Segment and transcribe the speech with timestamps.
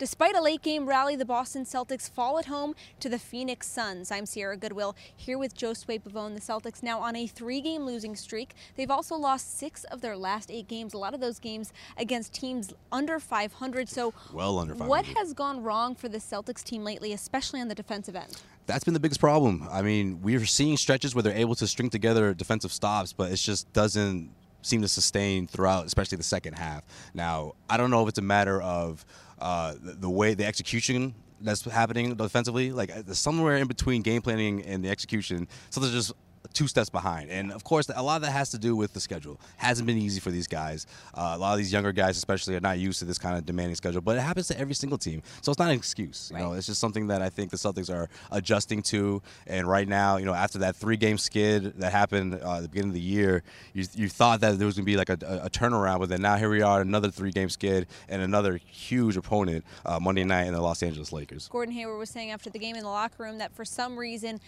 [0.00, 4.10] Despite a late game rally, the Boston Celtics fall at home to the Phoenix Suns.
[4.10, 6.34] I'm Sierra Goodwill here with Josue Pavon.
[6.34, 8.54] The Celtics now on a three game losing streak.
[8.76, 12.32] They've also lost six of their last eight games, a lot of those games against
[12.32, 13.90] teams under 500.
[13.90, 14.88] So, well under 500.
[14.88, 18.40] What has gone wrong for the Celtics team lately, especially on the defensive end?
[18.64, 19.68] That's been the biggest problem.
[19.70, 23.36] I mean, we're seeing stretches where they're able to string together defensive stops, but it
[23.36, 24.30] just doesn't
[24.62, 26.84] seem to sustain throughout, especially the second half.
[27.14, 29.04] Now, I don't know if it's a matter of
[29.40, 34.84] uh, the, way the execution that's happening defensively, like somewhere in between game planning and
[34.84, 36.12] the execution, something's just
[36.52, 37.30] two steps behind.
[37.30, 39.40] And of course, a lot of that has to do with the schedule.
[39.56, 40.86] Hasn't been easy for these guys.
[41.14, 43.46] Uh, a lot of these younger guys, especially, are not used to this kind of
[43.46, 44.00] demanding schedule.
[44.00, 46.30] But it happens to every single team, so it's not an excuse.
[46.30, 46.42] You right.
[46.42, 49.22] know, it's just something that I think the Celtics are adjusting to.
[49.46, 52.90] And right now, you know, after that three-game skid that happened uh, at the beginning
[52.90, 55.46] of the year, you, you thought that there was going to be like a, a,
[55.46, 59.64] a, turnaround, but then now here we are, another three-game skid and another huge opponent
[59.86, 61.48] uh, Monday night in the Los Angeles Lakers.
[61.48, 64.40] Gordon Hayward was saying after the game in the locker room that for some reason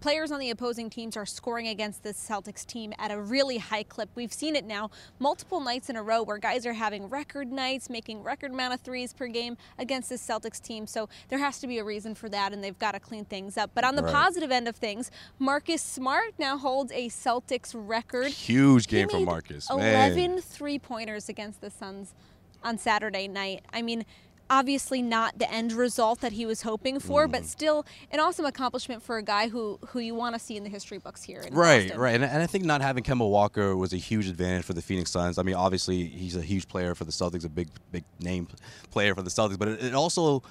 [0.00, 3.82] players on the opposing teams are scoring against this Celtics team at a really high
[3.82, 4.08] clip.
[4.14, 7.90] We've seen it now multiple nights in a row where guys are having record nights,
[7.90, 10.86] making record amount of threes per game against this Celtics team.
[10.86, 13.56] So there has to be a reason for that, and they've got to clean things
[13.56, 13.70] up.
[13.74, 14.12] But on the right.
[14.12, 18.28] positive end of things, Marcus Smart now holds a Celtics record.
[18.28, 19.68] Huge game for Marcus.
[19.70, 22.14] 11 three pointers against the Suns
[22.62, 23.64] on Saturday night.
[23.72, 24.04] I mean,
[24.50, 27.32] obviously not the end result that he was hoping for, mm.
[27.32, 30.64] but still an awesome accomplishment for a guy who who you want to see in
[30.64, 31.42] the history books here.
[31.52, 32.00] right, Boston.
[32.00, 34.82] right, and, and I think not having Kemba Walker was a huge advantage for the
[34.82, 35.38] Phoenix Suns.
[35.38, 38.48] I mean, obviously he's a huge player for the Celtics, a big big name
[38.90, 40.42] player for the Celtics, but it, it also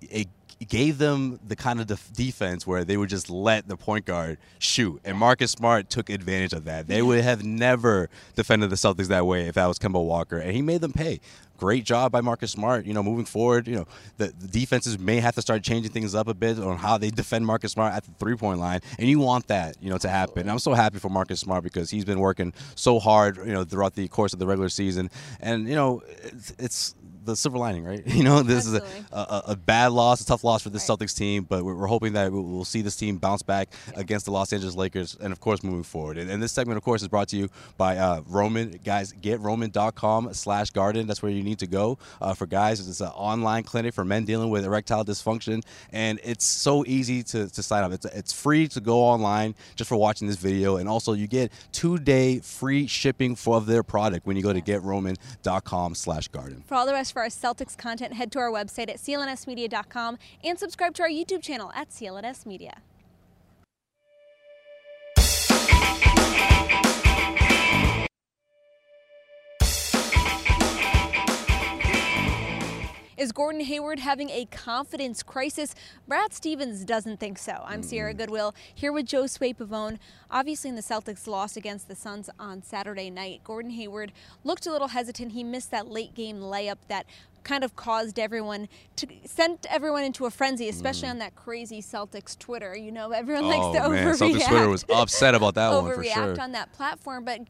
[0.00, 0.28] it
[0.64, 4.38] gave them the kind of def- defense where they would just let the point guard
[4.58, 5.00] shoot.
[5.04, 6.86] And Marcus Smart took advantage of that.
[6.86, 10.38] They would have never defended the Celtics that way if that was Kemba Walker.
[10.38, 11.20] And he made them pay
[11.56, 12.86] great job by Marcus Smart.
[12.86, 13.86] You know, moving forward, you know,
[14.18, 17.10] the, the, defenses may have to start changing things up a bit on how they
[17.10, 20.08] defend Marcus Smart at the three point line, and you want that, you know, to
[20.08, 20.42] happen.
[20.42, 23.64] And I'm so happy for Marcus Smart because he's been working so hard, you know,
[23.64, 26.94] throughout the course of the regular season, and you know, it's, it's
[27.26, 28.02] the silver lining, right?
[28.16, 28.88] You know, this Absolutely.
[28.88, 30.98] is a, a, a, bad loss, a tough loss for this right.
[30.98, 34.00] Celtics team, but we're, we're, hoping that we'll see this team bounce back yeah.
[34.00, 36.16] against the Los Angeles Lakers, and of course, moving forward.
[36.16, 38.80] And, and this segment, of course, is brought to you by uh, Roman.
[38.82, 41.06] Guys, get roman.com slash garden.
[41.06, 42.86] That's where you need to go uh, for guys.
[42.88, 47.48] It's an online clinic for men dealing with erectile dysfunction, and it's so easy to,
[47.48, 47.92] to sign up.
[47.92, 51.52] It's, it's free to go online just for watching this video, and also you get
[51.72, 56.62] two-day free shipping for their product when you go to getroman.com slash garden.
[56.66, 60.58] For all the rest for our Celtics content, head to our website at clnsmedia.com and
[60.58, 62.82] subscribe to our YouTube channel at CLNS Media.
[73.16, 75.74] Is Gordon Hayward having a confidence crisis?
[76.06, 77.62] Brad Stevens doesn't think so.
[77.64, 78.18] I'm Sierra mm-hmm.
[78.18, 79.98] Goodwill here with Josue Pavon.
[80.30, 84.12] Obviously, in the Celtics lost against the Suns on Saturday night, Gordon Hayward
[84.44, 85.32] looked a little hesitant.
[85.32, 87.06] He missed that late game layup that
[87.42, 91.12] kind of caused everyone to sent everyone into a frenzy, especially mm.
[91.12, 92.76] on that crazy Celtics Twitter.
[92.76, 94.06] You know, everyone oh, likes to man.
[94.08, 94.34] overreact.
[94.34, 96.38] Celtics Twitter was upset about that one for sure.
[96.38, 97.40] on that platform, but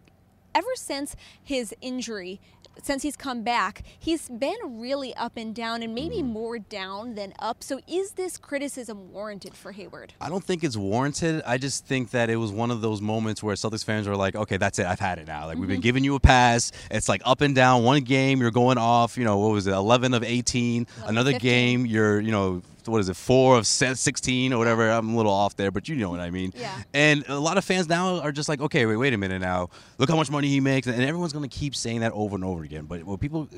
[0.57, 2.41] ever since his injury,
[2.83, 6.27] since he's come back, he's been really up and down and maybe mm.
[6.27, 7.63] more down than up.
[7.63, 10.15] So is this criticism warranted for Hayward?
[10.21, 11.43] I don't think it's warranted.
[11.47, 14.37] I just think that it was one of those moments where Celtics fans are like,
[14.37, 14.87] okay, that's it.
[14.87, 15.47] I've had it now.
[15.47, 15.61] Like, mm-hmm.
[15.61, 15.83] we've been mm-hmm.
[15.83, 16.73] giving you a pass.
[16.91, 17.83] It's like up and down.
[17.83, 20.87] One game, you're going off, you know, what was it, 11 of 18.
[20.99, 21.51] 11, Another 15.
[21.51, 24.89] game, you're, you know, what is it, four of 16 or whatever.
[24.89, 26.53] I'm a little off there, but you know what I mean.
[26.55, 26.83] Yeah.
[26.95, 29.71] And a lot of fans now are just like, okay, wait, wait a minute now.
[29.99, 32.45] Look how much money he makes, and everyone's going to keep saying that over and
[32.45, 32.87] over again.
[32.87, 33.49] But what people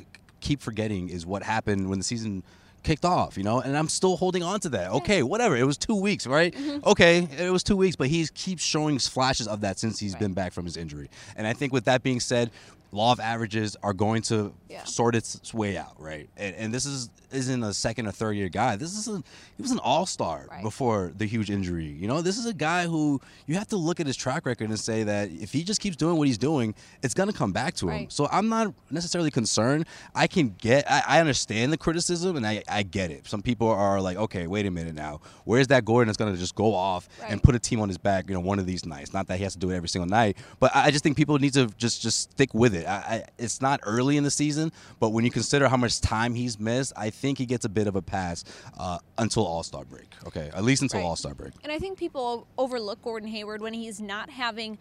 [0.41, 2.43] keep forgetting is what happened when the season
[2.85, 4.93] kicked off, you know, and I'm still holding on to that.
[4.93, 5.57] Okay, whatever.
[5.57, 6.55] It was two weeks, right?
[6.55, 6.89] Mm-hmm.
[6.89, 10.33] Okay, it was two weeks, but he keeps showing flashes of that since he's been
[10.33, 11.11] back from his injury.
[11.37, 12.51] And I think with that being said,
[12.91, 14.85] law of averages are going to Yeah.
[14.85, 16.29] sort its way out, right?
[16.37, 18.77] And, and this is isn't a second or third year guy.
[18.77, 19.23] This is a
[19.57, 20.63] he was an all star Right.
[20.63, 21.85] before the huge injury.
[21.87, 24.71] You know, this is a guy who you have to look at his track record
[24.71, 27.75] and say that if he just keeps doing what he's doing, it's gonna come back
[27.77, 27.95] to him.
[27.95, 28.13] Right.
[28.13, 29.85] So I'm not necessarily concerned.
[30.15, 33.27] I can get, I, I understand the criticism and I, I get it.
[33.29, 35.21] Some people are like, okay, wait a minute now.
[35.45, 37.99] Where's that Gordon that's going to just go off and put a team on his
[37.99, 39.13] back, you know, one of these nights?
[39.13, 41.19] Not that he has to do it every single night, but I I just think
[41.19, 42.78] people need to just, just stick with it.
[42.87, 46.35] I, I, it's not early in the season, but when you consider how much time
[46.35, 48.45] he's missed, I think he gets a bit of a pass
[48.79, 50.13] uh, until All Star break.
[50.27, 50.51] Okay.
[50.55, 51.07] At least until Right.
[51.07, 51.53] All Star break.
[51.63, 54.79] And I think people overlook Gordon Hayward when he's not having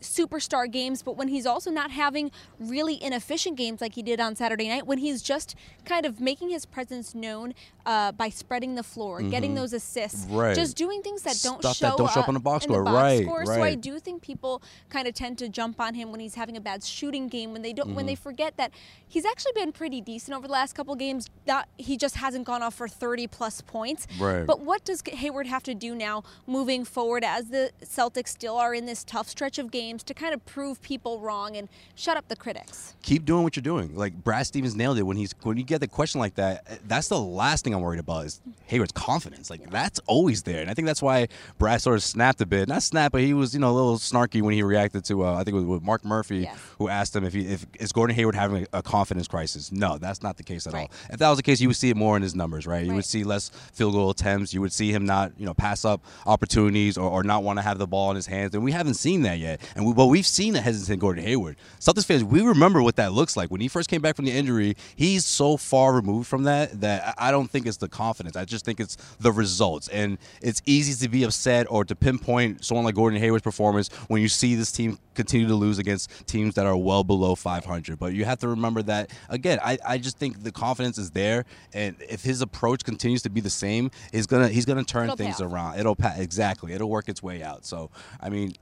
[0.00, 4.34] superstar games, but when he's also not having really inefficient games like he did on
[4.36, 5.54] Saturday night, when he's just
[5.84, 7.54] kind of making his presence known
[7.86, 10.26] uh, by spreading the floor, getting those assists.
[10.28, 10.54] Right.
[10.54, 12.84] just doing things that don't Stuff show that don't show up on the box score.
[12.84, 13.46] box Right, score.
[13.46, 16.56] So I do think people kind of tend to jump on him when he's having
[16.56, 18.22] a bad shooting game when they don't when they Mm-hmm.
[18.22, 18.72] forget that
[19.06, 21.28] he's actually been pretty decent over the last couple games.
[21.46, 24.06] Not he just hasn't gone off for 30 plus points.
[24.18, 24.44] Right.
[24.46, 28.74] But what does Hayward have to do now moving forward as the Celtics still are
[28.74, 32.28] in this tough stretch of games to kind of prove people wrong and shut up
[32.28, 32.94] the critics?
[33.02, 33.96] keep doing what you're doing.
[33.96, 36.86] Like Brad Stevens nailed it when he's when you get the question like that.
[36.86, 39.48] That's the last thing I'm worried about is Hayward's confidence.
[39.50, 41.28] Like that's always there, and I think that's why
[41.58, 42.68] Brad sort of snapped a bit.
[42.68, 45.32] Not snap, but he was you know a little snarky when he reacted to uh,
[45.34, 46.58] I think it was with Mark Murphy Yes.
[46.78, 49.72] who asked him if he if is Gordon Hayward having a, a confidence crisis.
[49.72, 50.82] No, that's not the case at Right.
[50.82, 50.90] all.
[51.10, 52.84] If that was the case, you would see it more in his numbers, right?
[52.84, 54.52] You would see less field goal attempts.
[54.52, 57.62] You would see him not you know pass up opportunities or, or not want to
[57.62, 59.60] have the ball in his hands, and we haven't seen that yet.
[59.74, 61.56] And we, but we've seen the hesitant Gordon Hayward.
[61.78, 64.32] Celtics fans, we remember what that looks like when he first came back from the
[64.32, 64.76] injury.
[64.96, 68.36] He's so far removed from that that I don't think it's the confidence.
[68.36, 72.64] I just think it's the results, and it's easy to be upset or to pinpoint
[72.64, 76.54] someone like Gordon Hayward's performance when you see this team continue to lose against teams
[76.54, 77.98] that are well below 500.
[77.98, 79.58] But you have to remember that again.
[79.62, 83.40] I, I just think the confidence is there, and if his approach continues to be
[83.40, 85.78] the same, he's gonna he's gonna turn It'll things around.
[85.78, 86.72] It'll pa- exactly.
[86.72, 87.64] It'll work its way out.
[87.64, 87.90] So
[88.20, 88.54] I mean,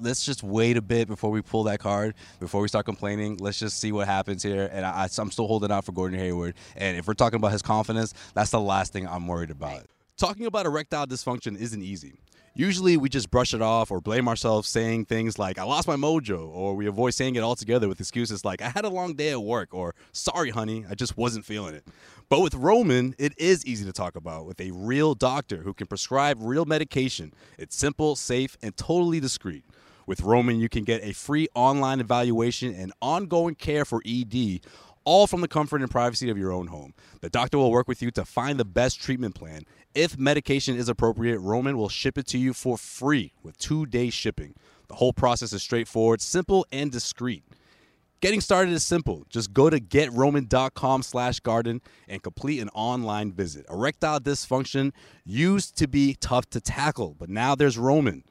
[0.00, 2.14] let's just wait a bit before we pull that card.
[2.40, 4.68] Before we start complaining, let's just see what happens here.
[4.72, 6.54] And I, I'm still holding out for Gordon Hayward.
[6.76, 9.84] And if we're talking about his confidence, that's the last thing I'm worried about.
[10.16, 12.14] Talking about erectile dysfunction isn't easy.
[12.56, 15.96] Usually we just brush it off or blame ourselves saying things like, I lost my
[15.96, 19.30] mojo, or we avoid saying it altogether with excuses like, I had a long day
[19.30, 21.84] at work, or sorry, honey, I just wasn't feeling it.
[22.28, 25.88] But with Roman, it is easy to talk about with a real doctor who can
[25.88, 27.34] prescribe real medication.
[27.58, 29.64] It's simple, safe, and totally discreet.
[30.06, 34.60] With Roman, you can get a free online evaluation and ongoing care for ED,
[35.04, 36.94] all from the comfort and privacy of your own home.
[37.20, 39.62] The doctor will work with you to find the best treatment plan.
[39.94, 44.10] If medication is appropriate, Roman will ship it to you for free with two day
[44.10, 44.54] shipping.
[44.88, 47.44] The whole process is straightforward, simple, and discreet.
[48.20, 49.26] Getting started is simple.
[49.28, 53.66] Just go to getroman.com slash garden and complete an online visit.
[53.68, 54.92] Erectile dysfunction
[55.26, 58.24] used to be tough to tackle, but now there's Roman.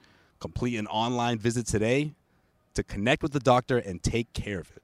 [0.43, 2.15] Complete an online visit today
[2.73, 4.83] to connect with the doctor and take care of it.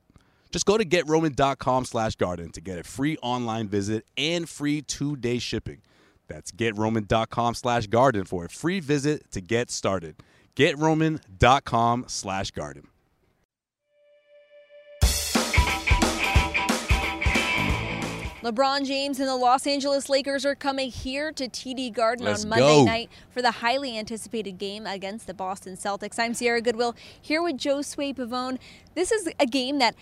[0.52, 5.38] Just go to getroman.com slash garden to get a free online visit and free two-day
[5.38, 5.82] shipping.
[6.30, 10.16] That's getroman.com slash garden for a free visit to get started.
[10.56, 12.88] Getroman.com slash garden.
[18.44, 22.50] LeBron James and the Los Angeles Lakers are coming here to TD Garden Let's on
[22.50, 22.86] Monday go.
[22.86, 26.18] night for the highly anticipated game against the Boston Celtics.
[26.18, 28.58] I'm Sierra Goodwill here with Josue Pavon.
[28.96, 29.94] This is a game that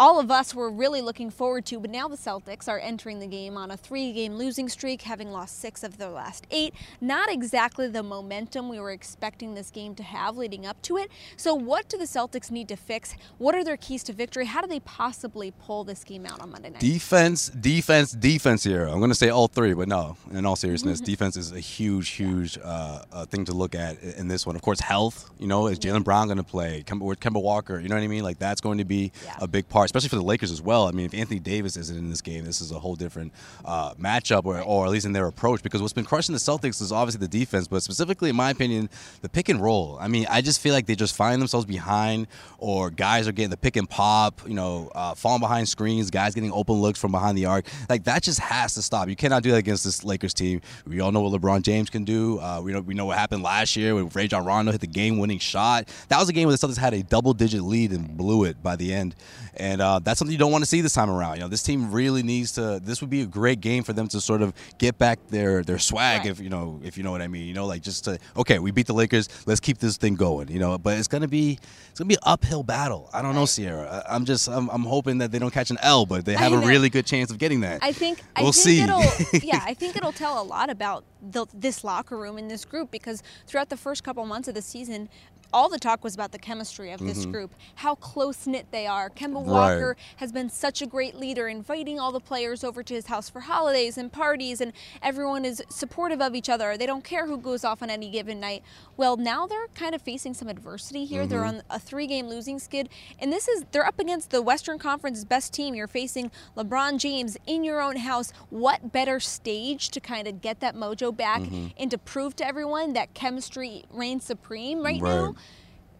[0.00, 3.26] all of us were really looking forward to, but now the Celtics are entering the
[3.26, 6.72] game on a three game losing streak, having lost six of their last eight.
[7.02, 11.10] Not exactly the momentum we were expecting this game to have leading up to it.
[11.36, 13.14] So, what do the Celtics need to fix?
[13.36, 14.46] What are their keys to victory?
[14.46, 16.80] How do they possibly pull this game out on Monday night?
[16.80, 18.86] Defense, defense, defense here.
[18.86, 22.08] I'm going to say all three, but no, in all seriousness, defense is a huge,
[22.08, 24.56] huge uh, uh, thing to look at in this one.
[24.56, 26.84] Of course, health, you know, is Jaylen Brown going to play?
[26.86, 28.24] Kemba, Kemba Walker, you know what I mean?
[28.24, 29.36] Like, that's going to be Yeah.
[29.42, 29.89] a big part.
[29.90, 30.86] Especially for the Lakers as well.
[30.86, 33.32] I mean, if Anthony Davis isn't in this game, this is a whole different
[33.64, 35.64] uh, matchup, or, or at least in their approach.
[35.64, 38.88] Because what's been crushing the Celtics is obviously the defense, but specifically, in my opinion,
[39.20, 39.98] the pick and roll.
[40.00, 42.28] I mean, I just feel like they just find themselves behind,
[42.58, 46.36] or guys are getting the pick and pop, you know, uh, falling behind screens, guys
[46.36, 47.66] getting open looks from behind the arc.
[47.88, 49.08] Like that just has to stop.
[49.08, 50.60] You cannot do that against this Lakers team.
[50.86, 52.38] We all know what LeBron James can do.
[52.38, 55.40] Uh, we know we know what happened last year when Rajon Rondo hit the game-winning
[55.40, 55.88] shot.
[56.08, 58.76] That was a game where the Celtics had a double-digit lead and blew it by
[58.76, 59.16] the end,
[59.54, 61.36] and uh, that's something you don't want to see this time around.
[61.36, 62.80] You know, this team really needs to.
[62.82, 65.78] This would be a great game for them to sort of get back their their
[65.78, 66.30] swag, Right.
[66.30, 67.46] if you know if you know what I mean.
[67.46, 69.28] You know, like just to okay, we beat the Lakers.
[69.46, 70.48] Let's keep this thing going.
[70.48, 71.58] You know, but it's gonna be
[71.90, 73.08] it's gonna be an uphill battle.
[73.12, 74.04] I don't know, Sierra.
[74.08, 76.52] I, I'm just I'm, I'm hoping that they don't catch an L, but they have
[76.52, 76.66] a know.
[76.66, 77.80] really good chance of getting that.
[77.82, 79.40] I think We'll think see.
[79.46, 82.90] yeah, I think it'll tell a lot about the, this locker room in this group
[82.90, 85.08] because throughout the first couple months of the season,
[85.52, 89.10] all the talk was about the chemistry of this group, how close knit they are.
[89.10, 89.36] Kemba.
[89.36, 89.46] Right.
[89.46, 93.28] Walker has been such a great leader, inviting all the players over to his house
[93.28, 96.76] for holidays and parties, and everyone is supportive of each other.
[96.76, 98.62] They don't care who goes off on any given night.
[98.96, 101.26] Well, now they're kind of facing some adversity here.
[101.26, 101.56] They're Mm-hmm.
[101.58, 102.88] on a three-game losing skid,
[103.18, 105.74] and this is they're up against the Western Conference's best team.
[105.74, 108.32] You're facing LeBron James in your own house.
[108.50, 111.68] What better stage to kind of get that mojo back Mm-hmm.
[111.78, 115.14] and to prove to everyone that chemistry reigns supreme right, Right.
[115.14, 115.34] now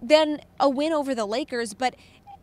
[0.02, 1.74] than a win over the Lakers?
[1.74, 1.94] But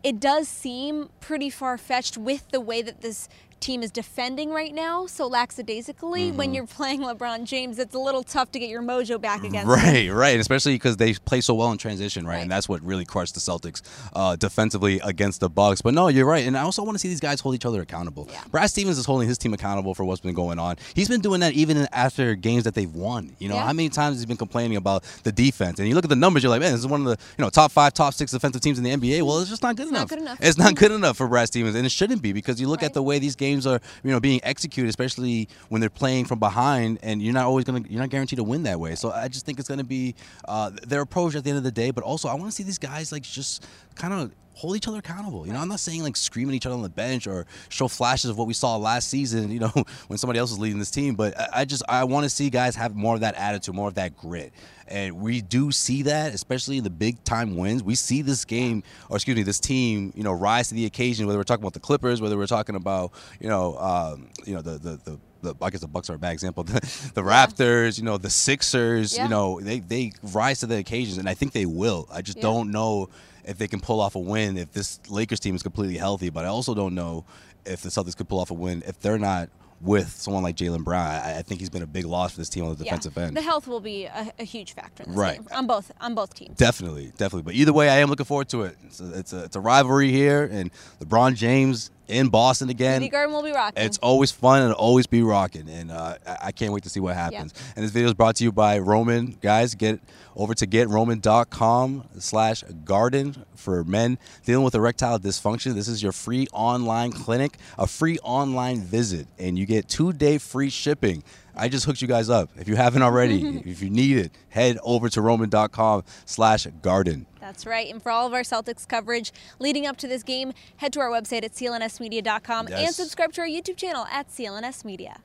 [0.02, 3.28] it does seem pretty far-fetched with the way that this
[3.60, 8.22] team is defending right now so lackadaisically when you're playing LeBron James it's a little
[8.22, 9.68] tough to get your mojo back against him.
[9.68, 12.34] Right, right, especially because they play so well in transition, right?
[12.36, 12.42] Right.
[12.42, 13.82] And that's what really crushed the Celtics
[14.14, 15.80] uh, defensively against the Bucks.
[15.82, 17.80] But no, you're right, and I also want to see these guys hold each other
[17.80, 18.28] accountable.
[18.30, 18.42] Yeah.
[18.50, 20.76] Brad Stevens is holding his team accountable for what's been going on.
[20.94, 23.34] He's been doing that even after games that they've won.
[23.38, 23.66] You know, Yeah.
[23.66, 26.42] how many times he's been complaining about the defense, and you look at the numbers,
[26.42, 28.60] you're like, man, this is one of the you know top five, top six defensive
[28.60, 29.22] teams in the NBA.
[29.22, 30.08] Well, it's just not good It's not enough.
[30.10, 30.38] good enough.
[30.40, 32.86] It's not good enough for Brad Stevens, and it shouldn't be because you look Right.
[32.86, 36.38] at the way these games are, you know, being executed, especially when they're playing from
[36.38, 38.94] behind, and you're not always gonna, you're not guaranteed to win that way.
[38.94, 40.14] So I just think it's gonna be
[40.46, 41.90] uh, their approach at the end of the day.
[41.90, 44.98] But also, I want to see these guys like just kind of hold each other
[44.98, 45.46] accountable.
[45.46, 47.86] You know, I'm not saying like screaming at each other on the bench or show
[47.86, 49.50] flashes of what we saw last season.
[49.58, 49.72] You know,
[50.08, 51.14] when somebody else was leading this team.
[51.14, 53.88] But I, I just I want to see guys have more of that attitude, more
[53.88, 54.52] of that grit.
[54.88, 57.82] And we do see that, especially in the big time wins.
[57.82, 61.26] We see this game, or excuse me, this team, you know, rise to the occasion.
[61.26, 64.62] Whether we're talking about the Clippers, whether we're talking about, you know, um, you know,
[64.62, 66.64] the the, the the, I guess the Bucks are a bad example.
[66.68, 66.80] The,
[67.14, 69.24] the Raptors, you know, the Sixers, Yeah.
[69.24, 72.08] you know, they they rise to the occasions, and I think they will.
[72.12, 72.42] I just Yeah.
[72.42, 73.08] don't know
[73.48, 76.30] if they can pull off a win if this Lakers team is completely healthy.
[76.30, 77.24] But I also don't know
[77.64, 79.48] if the Celtics could pull off a win if they're not
[79.80, 81.06] with someone like Jaylen Brown.
[81.06, 83.24] I, I think he's been a big loss for this team on the defensive yeah.
[83.24, 83.36] end.
[83.36, 85.38] The health will be a, a huge factor in this Right.
[85.38, 86.56] game on both on both teams.
[86.56, 87.42] Definitely, definitely.
[87.42, 88.76] But either way, I am looking forward to it.
[88.84, 93.06] It's a, it's a, it's a rivalry here, and LeBron James in Boston again.
[93.08, 93.84] Garden will be rocking.
[93.84, 97.00] It's always fun and always be rocking, and uh, I- I can't wait to see
[97.00, 97.52] what happens.
[97.76, 99.36] And this video is brought to you by Roman.
[99.40, 100.00] Guys, get
[100.34, 105.74] over to getroman.com slash garden for men dealing with erectile dysfunction.
[105.74, 110.70] This is your free online clinic, a free online visit, and you get two-day free
[110.70, 111.22] shipping.
[111.56, 112.50] I just hooked you guys up.
[112.56, 117.26] If you haven't already, if you need it, head over to roman.com slash garden.
[117.48, 117.90] That's right.
[117.90, 121.08] And for all of our Celtics coverage leading up to this game, head to our
[121.08, 122.78] website at clnsmedia.com yes.
[122.78, 124.84] and subscribe to our YouTube channel at clnsmedia.
[124.84, 125.20] Media.